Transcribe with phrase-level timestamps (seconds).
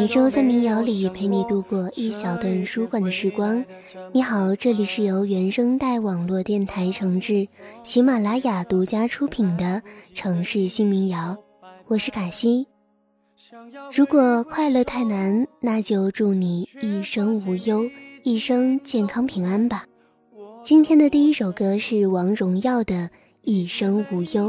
[0.00, 3.62] 每周在民谣里陪你度过一小段舒缓的时光。
[4.14, 7.46] 你好，这里是由原声带网络电台承制，
[7.82, 9.82] 喜马拉雅独家出品的
[10.14, 11.36] 城市新民谣，
[11.86, 12.66] 我是凯西。
[13.94, 17.86] 如果快乐太难，那就祝你一生无忧，
[18.22, 19.84] 一生健康平安吧。
[20.64, 22.94] 今天的第一首歌是王荣耀的
[23.42, 24.48] 《一生无忧》。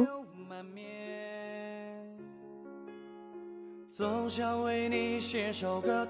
[4.01, 6.07] 总想为你写首歌，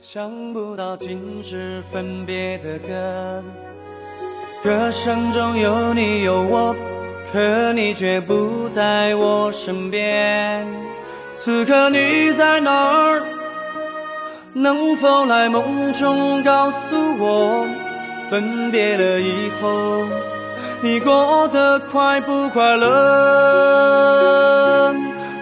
[0.00, 3.44] 想不到竟是分别的歌。
[4.60, 6.74] 歌声中有你有我，
[7.32, 10.66] 可你却不在我身边。
[11.32, 13.22] 此刻你在哪儿？
[14.52, 17.68] 能否来梦中告诉我，
[18.28, 20.08] 分别了以后，
[20.82, 24.08] 你过得快不快乐？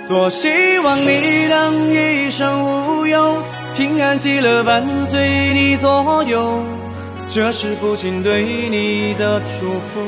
[0.09, 3.43] 多希望你能一生无忧，
[3.75, 6.63] 平安喜乐伴随你左右。
[7.29, 10.01] 这是父亲对你的祝福，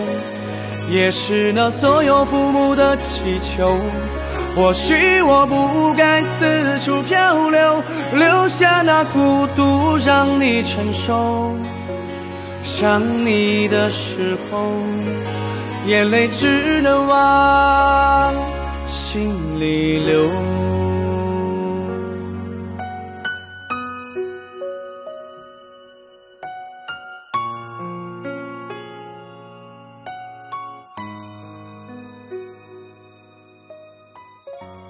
[0.88, 3.76] 也是那所有父母的祈求。
[4.54, 7.82] 或许我不该四处漂流，
[8.14, 11.56] 留下那孤独让你承受。
[12.62, 14.62] 想你的时候，
[15.86, 18.57] 眼泪只能往。
[18.98, 20.28] 心里流。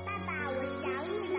[0.04, 1.36] 爸爸，我想你了。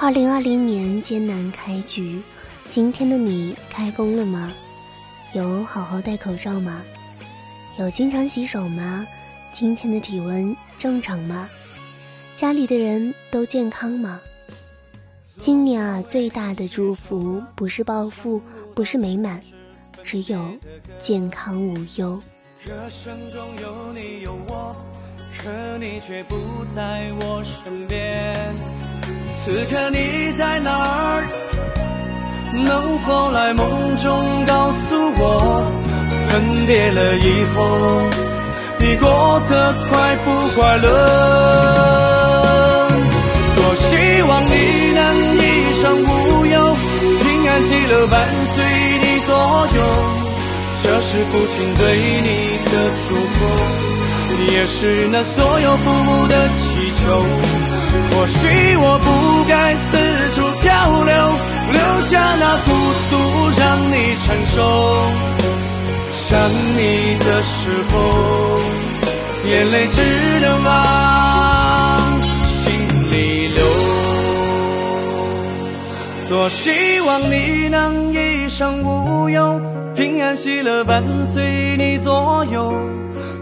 [0.00, 2.22] 二零二零年艰难开局，
[2.70, 4.52] 今天的你开工了吗？
[5.34, 6.80] 有好好戴口罩吗？
[7.78, 9.06] 有经常洗手吗？
[9.52, 11.48] 今天的体温正常吗？
[12.34, 14.20] 家里的人都健康吗？
[15.38, 18.42] 今年啊，最大的祝福不是暴富，
[18.74, 19.40] 不是美满，
[20.02, 20.58] 只有
[20.98, 22.20] 健康无忧。
[22.66, 24.74] 歌声中有你有我，
[25.38, 26.34] 可你却不
[26.74, 28.34] 在我身边。
[29.36, 30.72] 此刻你在哪
[31.14, 31.28] 儿？
[32.52, 35.87] 能否来梦中告诉我？
[36.28, 37.58] 分别了以后，
[38.78, 40.86] 你过得快不快乐？
[43.56, 44.52] 多希望你
[44.94, 45.00] 能
[45.36, 45.42] 一
[45.80, 46.06] 生无
[46.46, 46.76] 忧，
[47.20, 48.16] 平安喜乐伴
[48.54, 48.56] 随
[49.02, 49.34] 你左
[49.76, 49.78] 右。
[50.80, 51.82] 这是父亲对
[52.22, 52.28] 你
[52.70, 53.36] 的祝福，
[54.52, 57.02] 也是那所有父母的祈求。
[58.12, 58.38] 或许
[58.76, 59.08] 我不
[59.48, 59.88] 该四
[60.34, 60.68] 处漂
[61.04, 61.12] 流，
[61.72, 62.70] 留下那孤
[63.10, 63.12] 独
[63.58, 63.60] 让
[63.90, 64.56] 你承受。
[66.28, 66.38] 想
[66.76, 68.60] 你的时候，
[69.46, 70.02] 眼泪只
[70.42, 72.70] 能往心
[73.10, 73.64] 里流。
[76.28, 79.58] 多希望你能一生无忧，
[79.96, 81.02] 平安喜乐伴
[81.32, 82.74] 随你左右。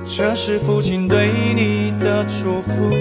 [0.04, 2.92] 这是父亲对你的祝福，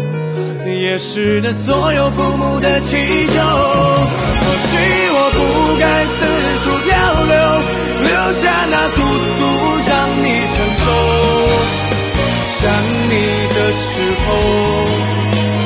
[0.66, 2.98] 也是那所有父母的祈
[3.28, 3.40] 求。
[3.40, 4.78] 或许
[5.12, 5.40] 我不
[5.80, 6.16] 该四
[6.64, 6.90] 处漂
[7.24, 7.85] 流。
[8.02, 8.10] 留
[8.42, 9.02] 下那孤
[9.40, 9.42] 独
[9.88, 9.92] 让
[10.24, 10.26] 你
[10.56, 10.84] 承受，
[12.60, 12.62] 想
[13.10, 13.14] 你
[13.54, 13.84] 的时
[14.26, 14.28] 候，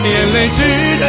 [0.04, 0.58] 眼泪只
[1.00, 1.04] 能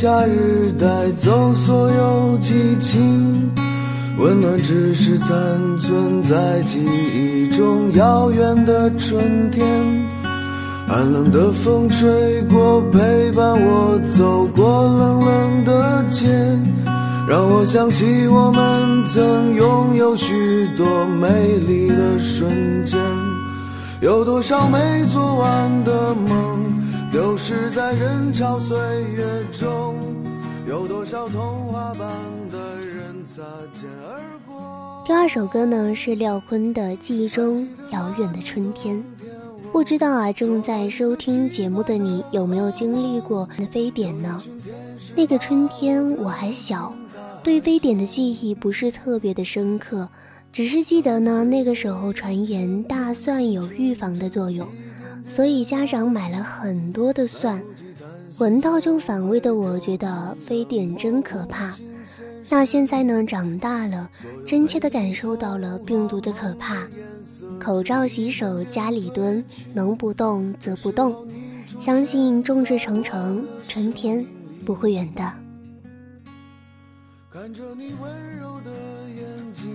[0.00, 3.50] 夏日带走所有激情，
[4.16, 5.28] 温暖只是残
[5.80, 6.78] 存在记
[7.12, 9.66] 忆中遥远的春天。
[10.86, 16.28] 寒冷的风吹过，陪伴我走过冷冷的街，
[17.28, 23.00] 让我想起我们曾拥有许多美丽的瞬间，
[24.00, 26.77] 有多少没做完的梦。
[27.18, 28.78] 丢失在人潮岁
[29.12, 29.96] 月中，
[30.68, 32.08] 有多少童话般
[32.48, 33.42] 的人擦
[33.74, 35.02] 肩而过。
[35.04, 38.96] 第二首歌呢是廖坤的《记忆中遥远的春天》。
[39.72, 44.40] 不知道啊，正在收听节目的你有没有经历过非典呢？
[45.16, 46.94] 那个春天我还小，
[47.42, 50.08] 对非典的记忆不是特别的深刻，
[50.52, 54.68] 只是记得呢，那个时候传言大蒜有预防的作用，
[55.26, 57.62] 所以家长买了很多的蒜，
[58.38, 61.74] 闻到就反胃的我觉得非典真可怕。
[62.48, 64.10] 那现在呢，长大了，
[64.46, 66.88] 真切的感受到了病毒的可怕。
[67.60, 69.44] 口罩、洗手、家里蹲，
[69.74, 71.14] 能不动则不动。
[71.78, 74.24] 相信众志成城，春天
[74.64, 75.30] 不会远的。
[77.30, 78.70] 看着你温柔的
[79.14, 79.68] 眼睛，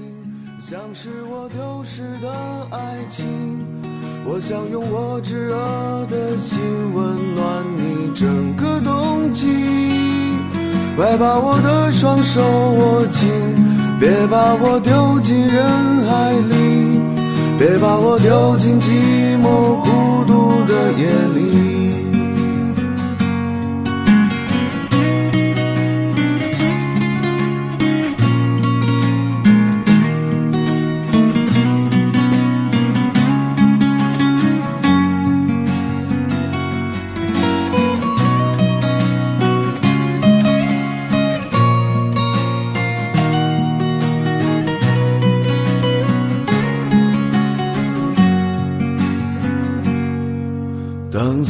[0.59, 3.82] 像是我丢失的爱情。
[4.25, 5.55] 我想用我炙热
[6.09, 6.59] 的心
[6.93, 9.45] 温暖你整个冬季。
[10.95, 13.29] 快把我的双手握紧，
[13.99, 17.01] 别把我丢进人海里，
[17.59, 18.91] 别把我丢进寂
[19.41, 21.92] 寞孤独的夜里。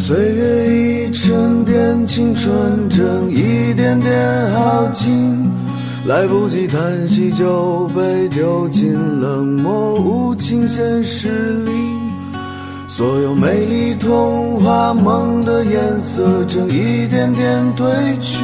[0.05, 5.49] 岁月已沉淀，青春正一点点耗尽，
[6.05, 11.71] 来不及叹息就被丢进冷漠无情现实里。
[12.89, 18.43] 所有美丽童话梦的颜色正一点点褪去，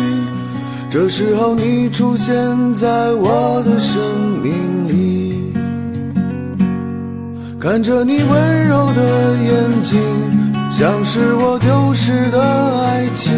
[0.89, 2.33] 这时候你出现
[2.73, 4.01] 在我的生
[4.41, 5.53] 命里，
[7.59, 9.99] 看着你温柔的眼睛。
[10.79, 13.35] 像是我丢失的爱情，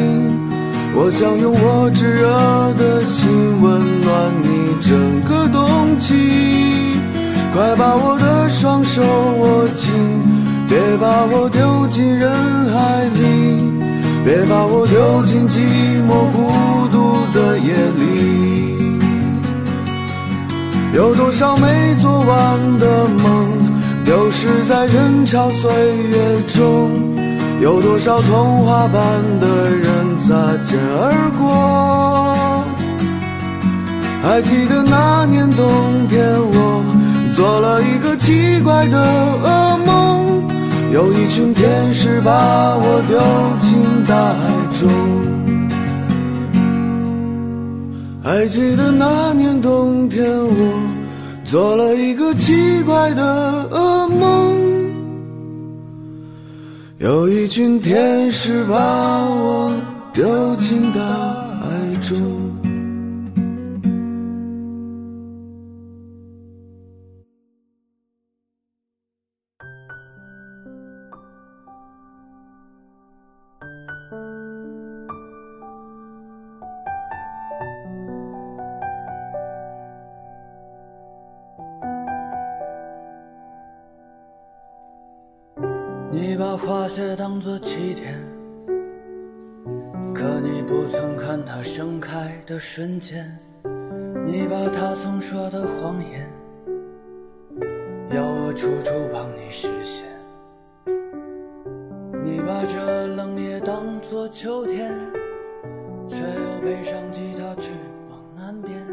[0.94, 2.30] 我想用我炙热
[2.78, 6.14] 的心温暖你整个冬季。
[7.52, 9.90] 快把我的双手握紧，
[10.70, 12.30] 别把我丢进人
[12.70, 13.74] 海里，
[14.24, 15.58] 别把我丢进寂
[16.06, 16.48] 寞孤
[16.92, 19.00] 独的夜里。
[20.94, 23.50] 有多少没做完的梦，
[24.06, 25.72] 丢失在人潮岁
[26.08, 27.11] 月中。
[27.62, 32.66] 有多少童话般的人擦肩而过？
[34.24, 36.84] 还记得那年冬天，我
[37.36, 38.98] 做了一个奇怪的
[39.44, 40.44] 噩梦，
[40.92, 42.32] 有一群天使把
[42.78, 43.20] 我丢
[43.60, 43.78] 进
[44.08, 44.42] 大海
[44.80, 44.90] 中。
[48.24, 50.80] 还记得那年冬天，我
[51.44, 54.81] 做了一个奇怪的噩梦。
[57.02, 58.76] 有一群天使把
[59.26, 59.74] 我
[60.14, 62.51] 丢进大海中。
[86.92, 88.22] 把花谢当作起点，
[90.14, 93.26] 可你不曾看它盛开的瞬间。
[94.26, 96.30] 你把它曾说的谎言，
[98.10, 100.06] 要我处处帮你实现。
[102.26, 104.92] 你把这冷夜当作秋天，
[106.10, 107.72] 却又背上吉他去
[108.10, 108.86] 往南边。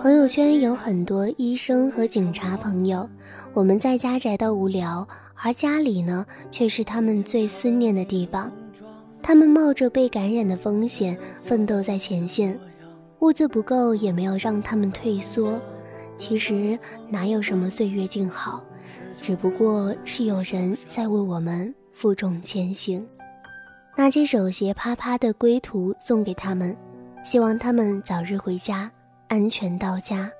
[0.00, 3.08] 朋友圈有很多医生和警察朋友。
[3.54, 5.06] 我们在家宅到无聊，
[5.44, 8.50] 而家里呢，却是他们最思念的地方。
[9.22, 12.58] 他们冒着被感染的风险，奋斗在前线。
[13.18, 15.60] 物资不够，也没有让他们退缩。
[16.16, 16.78] 其实
[17.10, 18.64] 哪有什么岁月静好，
[19.20, 23.06] 只不过是有人在为我们负重前行。
[23.96, 26.74] 拿这首斜啪啪的归途送给他们，
[27.22, 28.90] 希望他们早日回家，
[29.28, 30.30] 安全到家。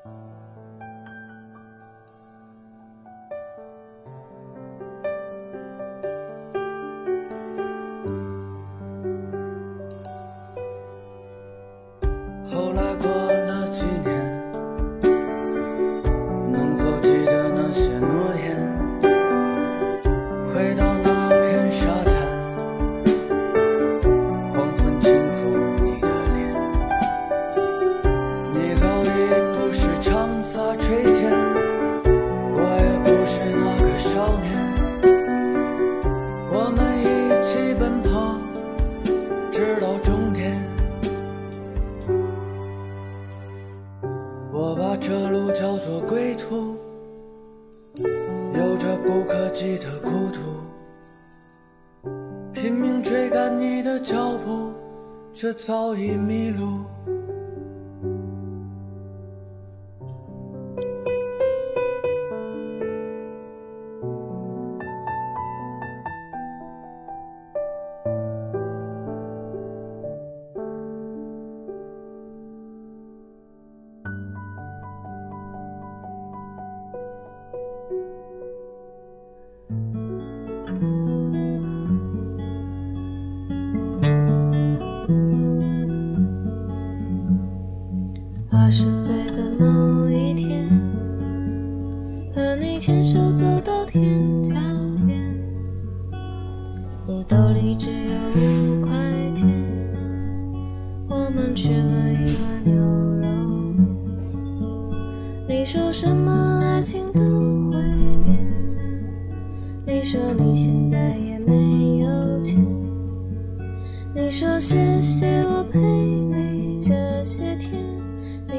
[55.65, 56.44] 早已迷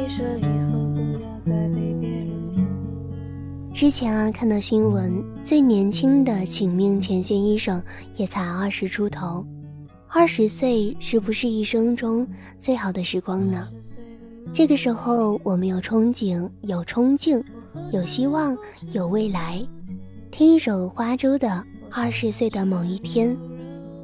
[0.08, 2.30] 说以后不要再被别人。
[3.74, 7.82] 之前啊，看到新闻，最年轻的请命前线医生
[8.16, 9.46] 也才二十出头。
[10.08, 12.26] 二十岁是不是一生中
[12.58, 13.68] 最好的时光呢？
[14.54, 17.44] 这个时候，我们有憧憬，有冲劲，
[17.92, 18.58] 有希望，
[18.94, 19.62] 有未来。
[20.32, 21.48] 听一首花粥的
[21.90, 23.36] 《二十岁的某一天》，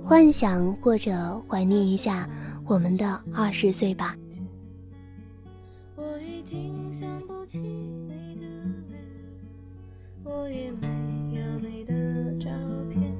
[0.03, 2.27] 幻想或者怀念一下
[2.65, 4.15] 我们的二十岁吧。
[6.41, 8.49] 已经想不起你的脸，
[10.23, 10.87] 我也没
[11.35, 11.93] 有你的
[12.39, 12.49] 照
[12.89, 13.13] 片。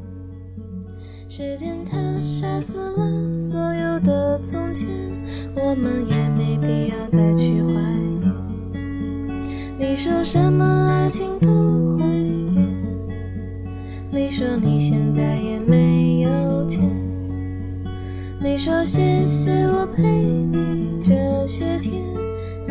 [1.30, 4.90] 时间它杀死了所有的从前，
[5.56, 7.74] 我们也没必要再去怀
[8.20, 8.34] 念。
[9.78, 12.04] 你说什么爱情都会
[12.52, 12.68] 变，
[14.12, 16.82] 你说你现在也没有钱，
[18.42, 22.02] 你说谢谢我陪你这些天。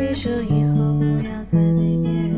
[0.01, 2.30] 你说以后不要再被别人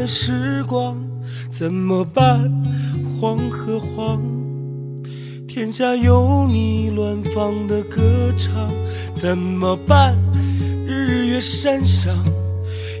[0.00, 0.96] 的时光，
[1.50, 2.50] 怎么办，
[3.20, 4.18] 黄和黄？
[5.46, 8.00] 天下有你乱放的歌
[8.38, 8.70] 唱，
[9.14, 10.16] 怎么办？
[10.86, 12.16] 日月山上，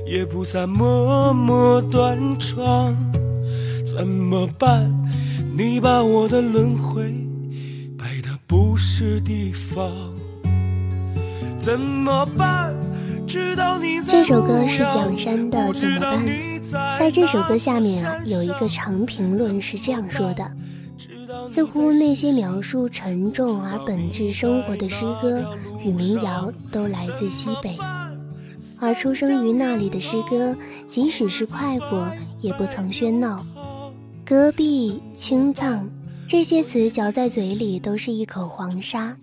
[0.06, 2.94] 也不散默默断肠，
[3.82, 4.92] 怎么办？
[5.56, 7.02] 你把我的轮回
[7.96, 9.90] 摆的不是地方。
[11.56, 12.74] 怎么办？
[13.26, 16.18] 知道你这首歌是蒋山的《怎么办》。
[16.98, 20.50] 在这首歌下面啊，有一个长评论是这样说的：
[21.52, 25.44] 似乎那些描述沉重而本质生活的诗歌
[25.82, 27.76] 与民谣都来自西北，
[28.78, 30.56] 而出生于那里的诗歌，
[30.88, 32.10] 即使是快活，
[32.40, 33.44] 也不曾喧闹。
[34.24, 35.88] 戈壁、青藏
[36.28, 39.16] 这些词嚼在嘴里都是一口黄沙。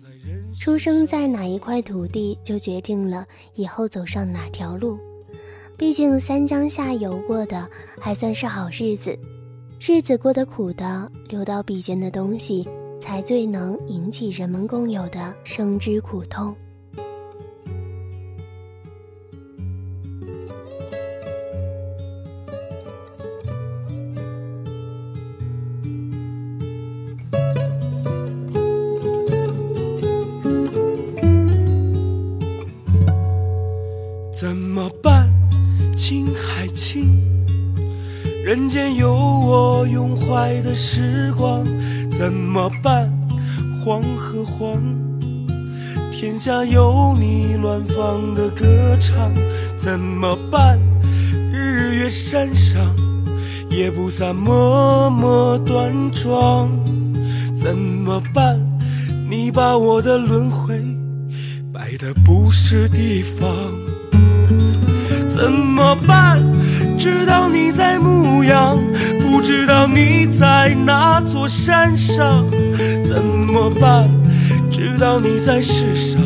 [0.58, 3.24] 出生在哪一块土地，就决定了
[3.54, 4.98] 以后走上哪条路。
[5.78, 7.70] 毕竟三江下游过的
[8.00, 9.16] 还算是好日子，
[9.80, 12.68] 日子过得苦的，流到笔尖的东西，
[13.00, 16.52] 才最能引起人们共有的生之苦痛。
[40.78, 41.66] 时光，
[42.08, 43.12] 怎么办？
[43.84, 44.80] 黄和黄，
[46.12, 48.64] 天下有你乱放的歌
[49.00, 49.34] 唱，
[49.76, 50.78] 怎么办？
[51.52, 52.80] 日月山上，
[53.68, 56.70] 也不洒默默端庄，
[57.56, 58.56] 怎么办？
[59.28, 60.80] 你把我的轮回
[61.72, 63.48] 摆的不是地方，
[65.38, 66.42] 怎么办？
[66.98, 68.76] 知道你在牧羊，
[69.20, 72.44] 不知道你在哪座山上，
[73.04, 74.10] 怎么办？
[74.68, 76.20] 知道你在世上，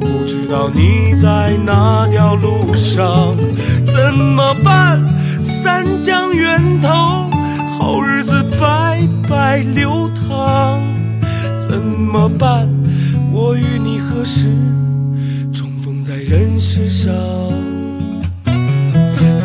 [0.00, 3.34] 不知道你在哪条路上，
[3.86, 5.02] 怎么办？
[5.40, 6.88] 三江源头，
[7.78, 10.78] 好日子白白流淌，
[11.58, 12.68] 怎么办？
[13.32, 14.50] 我与你何时
[15.54, 17.12] 重逢在人世上？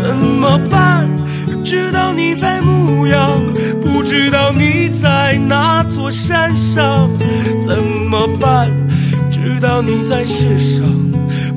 [0.07, 1.05] 怎么办？
[1.65, 3.29] 知道你在牧羊，
[3.81, 7.09] 不知道你在哪座山上。
[7.59, 8.71] 怎么办？
[9.29, 10.85] 知道你在世上，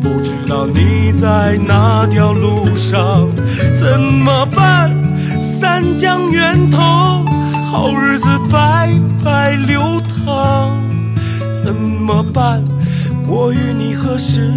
[0.02, 3.28] 不知道你在哪条路上。
[3.72, 5.00] 怎么办？
[5.38, 6.80] 三江源头，
[7.70, 8.90] 好日子白
[9.24, 9.80] 白流
[10.26, 10.76] 淌。
[11.54, 12.64] 怎么办？
[13.28, 14.52] 我与你何时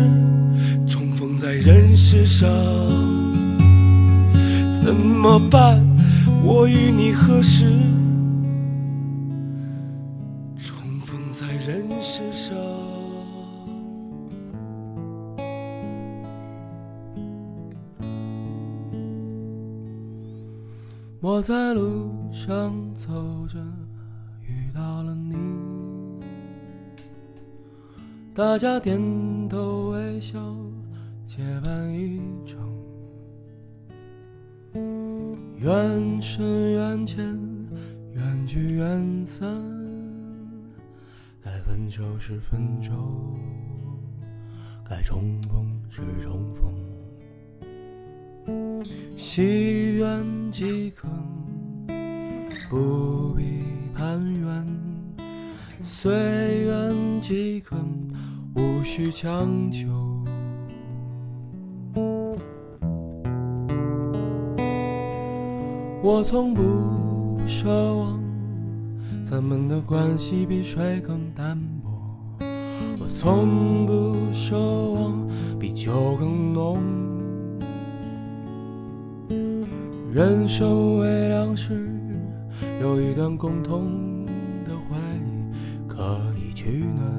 [0.88, 2.50] 重逢在人世上？
[4.84, 5.82] 怎么办？
[6.44, 7.66] 我与你何时
[10.58, 12.54] 重逢在人世上？
[21.22, 23.58] 我在路上走着，
[24.42, 25.34] 遇到了你，
[28.36, 29.00] 大家点
[29.48, 30.38] 头微笑，
[31.26, 32.63] 结伴一程。
[35.64, 37.24] 缘深缘浅，
[38.14, 39.48] 缘聚缘散，
[41.42, 42.92] 该分手时分手，
[44.84, 46.74] 该重逢时重逢。
[49.18, 51.08] 惜缘即可，
[52.70, 54.68] 不必攀缘；
[55.82, 56.12] 随
[56.66, 57.78] 缘即可，
[58.58, 60.13] 无需强求。
[66.16, 66.62] 我从不
[67.48, 67.66] 奢
[67.98, 68.20] 望
[69.28, 71.90] 咱们的关系比水更淡薄，
[73.00, 74.56] 我从不奢
[74.94, 75.28] 望
[75.60, 76.78] 比酒更浓。
[80.12, 81.90] 人生为两世，
[82.80, 84.24] 有一段共同
[84.66, 84.96] 的回
[85.26, 87.12] 忆可以取暖，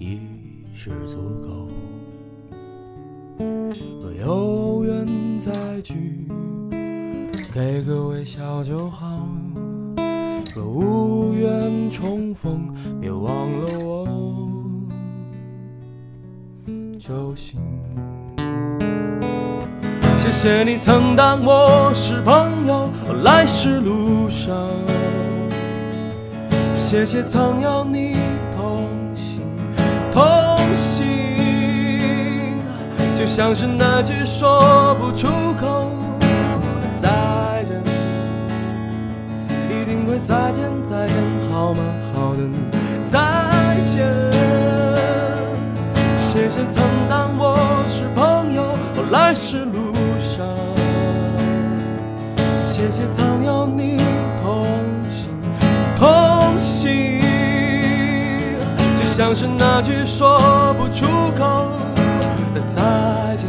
[0.00, 0.18] 已
[0.74, 1.68] 是足够。
[4.00, 5.06] 若有缘
[5.38, 6.26] 再聚。
[7.54, 9.28] 给个微笑就好。
[10.54, 14.08] 若无缘重逢，别忘了我
[16.98, 17.60] 就行。
[20.22, 22.88] 谢谢你曾当我是朋友，
[23.22, 24.70] 来时路上。
[26.78, 28.16] 谢谢曾有你
[28.56, 29.42] 同行，
[30.10, 31.04] 同行，
[33.18, 35.28] 就像是那句说不出
[35.60, 35.91] 口。
[40.24, 41.16] 再见，再见，
[41.50, 41.82] 好吗？
[42.14, 42.40] 好的，
[43.10, 43.18] 再
[43.86, 44.06] 见。
[46.30, 47.56] 谢谢曾当我
[47.88, 48.62] 是朋友，
[48.96, 50.46] 后来是路上。
[52.72, 53.98] 谢谢曾有你
[54.42, 54.66] 同
[55.10, 55.28] 行，
[55.98, 57.20] 同行。
[58.98, 61.06] 就像是那句说不出
[61.36, 61.72] 口
[62.54, 63.46] 的再见，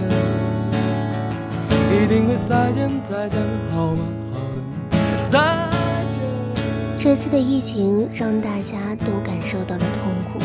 [1.94, 3.40] 一定会再见，再见，
[3.74, 4.23] 好吗？
[7.24, 10.40] 次的疫情让大家都感受到了痛苦，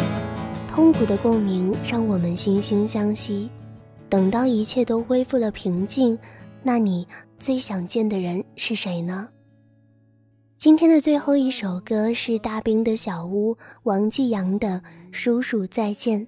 [0.72, 3.50] 痛苦的共鸣让我们惺惺相惜。
[4.08, 6.16] 等到一切都恢复了平静，
[6.62, 7.04] 那你
[7.40, 9.28] 最想见的人是谁呢？
[10.56, 16.20] 今天的最后一首歌是大兵的小屋，王继阳的《叔叔再见》。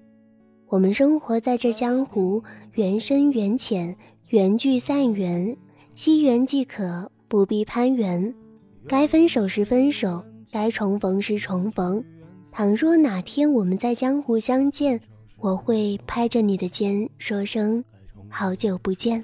[0.67, 3.95] 我们生活在这江湖，缘深缘浅，
[4.31, 5.55] 缘聚散缘，
[5.95, 8.35] 惜缘即可，不必攀缘。
[8.85, 12.03] 该分手时分手，该重逢时重逢。
[12.51, 14.99] 倘若哪天我们在江湖相见，
[15.37, 17.83] 我会拍着你的肩说声
[18.29, 19.23] 好久不见。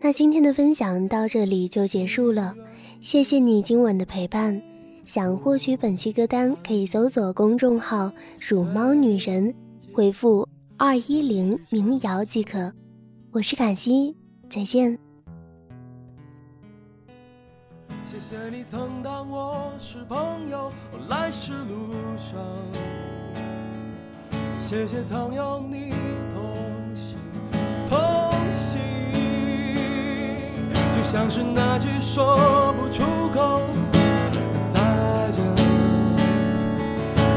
[0.00, 2.54] 那今天的分享到这里就结束了，
[3.00, 4.60] 谢谢你今晚的陪伴。
[5.04, 9.54] 想获取本期歌单，可以搜索公众号“鼠猫女人”，
[9.92, 12.72] 回复二一零民谣即可。
[13.32, 14.14] 我是凯西，
[14.50, 14.98] 再见。
[18.10, 19.72] 谢谢你曾当我，
[21.48, 22.38] 来时路上。
[24.60, 25.94] 谢谢曾有你
[26.34, 26.54] 同
[26.94, 27.16] 行，
[27.88, 27.98] 同
[28.52, 28.78] 行。
[30.94, 33.02] 就像是那句说不出
[33.34, 33.62] 口
[34.30, 34.38] 的
[34.70, 35.42] 再见，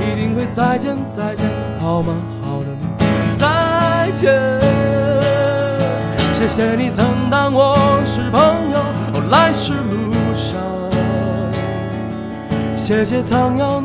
[0.02, 1.45] 一定会再见再见，
[1.80, 2.13] 好吗？
[2.41, 2.67] 好的，
[3.38, 4.30] 再见。
[6.34, 8.41] 谢谢你曾当我是朋
[8.74, 8.84] 友，
[9.30, 10.60] 来时路上。
[12.78, 13.80] 谢谢曾有，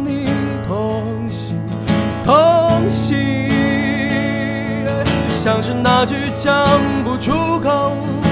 [2.27, 3.17] 同行。
[5.25, 6.53] 就像是那句讲
[7.05, 8.29] 不出口的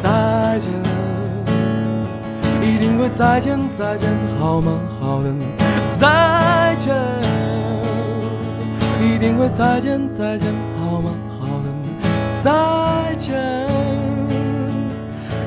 [0.00, 0.70] 再见，
[2.62, 4.08] 一定会再见再见，
[4.38, 4.72] 好吗？
[5.00, 5.34] 好的，
[5.98, 6.94] 再见，
[9.02, 10.46] 一定会再见再见，
[10.78, 11.10] 好吗？
[11.40, 11.66] 好的，
[12.42, 13.34] 再见，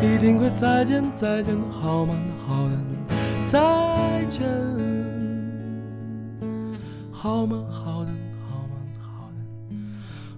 [0.02, 2.14] 一定会再见再见，好吗？
[2.46, 2.76] 好的，
[3.50, 3.58] 再
[4.28, 4.46] 见，
[7.22, 7.66] 好吗？
[7.70, 8.12] 好的
[8.48, 8.80] 好吗？
[9.02, 9.76] 好的。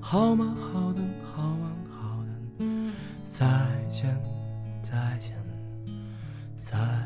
[0.02, 0.56] 好吗？
[0.74, 1.72] 好的好吗？
[1.88, 2.24] 好
[2.58, 2.66] 的。
[3.24, 3.46] 再
[3.88, 4.18] 见
[4.82, 5.36] 再见
[6.58, 7.01] 再